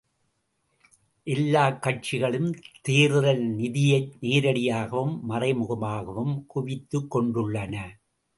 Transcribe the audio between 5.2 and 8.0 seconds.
மறைமுகமாகவும் குவித்துக் கொண்டுள்ளன.